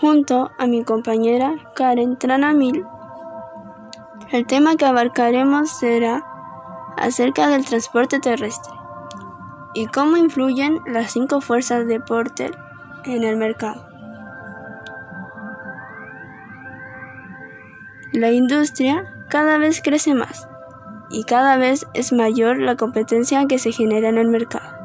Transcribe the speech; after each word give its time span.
junto 0.00 0.50
a 0.58 0.66
mi 0.66 0.84
compañera 0.84 1.56
Karen 1.74 2.16
Tranamil. 2.16 2.84
El 4.30 4.46
tema 4.46 4.76
que 4.76 4.84
abarcaremos 4.84 5.70
será 5.70 6.24
acerca 6.96 7.48
del 7.48 7.64
transporte 7.64 8.20
terrestre 8.20 8.72
y 9.74 9.86
cómo 9.86 10.16
influyen 10.16 10.80
las 10.86 11.12
cinco 11.12 11.40
fuerzas 11.40 11.86
de 11.86 12.00
Porter 12.00 12.56
en 13.04 13.24
el 13.24 13.36
mercado. 13.36 13.86
La 18.12 18.30
industria 18.30 19.04
cada 19.28 19.58
vez 19.58 19.80
crece 19.82 20.14
más 20.14 20.48
y 21.10 21.24
cada 21.24 21.56
vez 21.56 21.86
es 21.94 22.12
mayor 22.12 22.58
la 22.58 22.76
competencia 22.76 23.46
que 23.46 23.58
se 23.58 23.72
genera 23.72 24.08
en 24.08 24.18
el 24.18 24.28
mercado, 24.28 24.76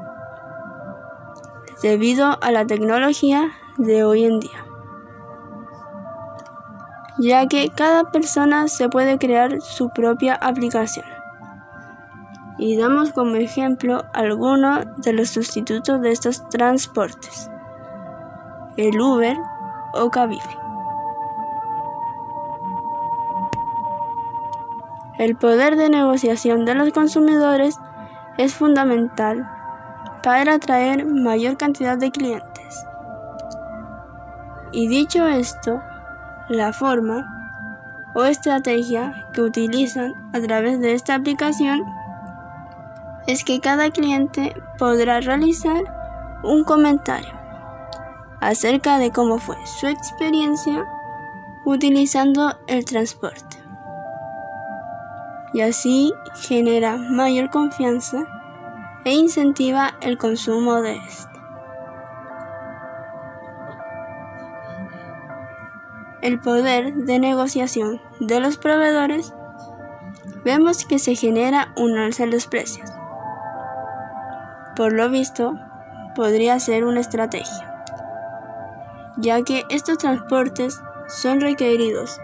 debido 1.81 2.37
a 2.41 2.51
la 2.51 2.65
tecnología 2.65 3.51
de 3.77 4.03
hoy 4.03 4.25
en 4.25 4.39
día, 4.39 4.62
ya 7.19 7.47
que 7.47 7.69
cada 7.69 8.05
persona 8.05 8.67
se 8.67 8.89
puede 8.89 9.17
crear 9.17 9.61
su 9.61 9.89
propia 9.89 10.35
aplicación. 10.35 11.05
Y 12.57 12.77
damos 12.77 13.11
como 13.11 13.35
ejemplo 13.35 14.05
algunos 14.13 14.85
de 14.97 15.13
los 15.13 15.29
sustitutos 15.29 16.01
de 16.01 16.11
estos 16.11 16.47
transportes, 16.49 17.49
el 18.77 18.99
Uber 18.99 19.37
o 19.93 20.09
Cabify. 20.09 20.57
El 25.17 25.35
poder 25.35 25.75
de 25.75 25.89
negociación 25.89 26.65
de 26.65 26.73
los 26.73 26.91
consumidores 26.91 27.77
es 28.37 28.53
fundamental 28.55 29.47
para 30.23 30.55
atraer 30.55 31.05
mayor 31.05 31.57
cantidad 31.57 31.97
de 31.97 32.11
clientes. 32.11 32.85
Y 34.71 34.87
dicho 34.87 35.27
esto, 35.27 35.79
la 36.49 36.73
forma 36.73 37.25
o 38.15 38.25
estrategia 38.25 39.27
que 39.33 39.41
utilizan 39.41 40.13
a 40.33 40.39
través 40.41 40.79
de 40.79 40.93
esta 40.93 41.15
aplicación 41.15 41.83
es 43.27 43.43
que 43.43 43.59
cada 43.59 43.89
cliente 43.89 44.53
podrá 44.77 45.19
realizar 45.21 45.83
un 46.43 46.63
comentario 46.63 47.33
acerca 48.41 48.97
de 48.97 49.11
cómo 49.11 49.37
fue 49.37 49.55
su 49.65 49.87
experiencia 49.87 50.85
utilizando 51.65 52.57
el 52.67 52.83
transporte 52.83 53.63
y 55.53 55.61
así 55.61 56.11
genera 56.35 56.97
mayor 56.97 57.49
confianza 57.49 58.25
e 59.05 59.13
incentiva 59.13 59.93
el 60.01 60.17
consumo 60.17 60.81
de 60.81 60.95
este. 60.95 61.32
El 66.23 66.39
poder 66.39 66.93
de 66.93 67.19
negociación 67.19 67.99
de 68.21 68.39
los 68.39 68.55
proveedores 68.57 69.33
vemos 70.45 70.85
que 70.85 70.97
se 70.97 71.15
genera 71.15 71.73
un 71.75 71.97
alza 71.97 72.23
en 72.23 72.31
los 72.31 72.47
precios. 72.47 72.89
Por 74.77 74.93
lo 74.93 75.09
visto, 75.09 75.59
podría 76.15 76.57
ser 76.61 76.85
una 76.85 77.01
estrategia, 77.01 77.83
ya 79.17 79.43
que 79.43 79.63
estos 79.69 79.97
transportes 79.97 80.79
son 81.09 81.41
requeridos 81.41 82.17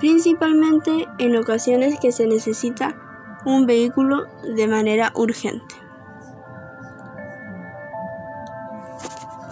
principalmente 0.00 1.06
en 1.18 1.36
ocasiones 1.36 2.00
que 2.00 2.12
se 2.12 2.26
necesita 2.26 2.96
un 3.44 3.66
vehículo 3.66 4.28
de 4.56 4.66
manera 4.66 5.12
urgente. 5.14 5.74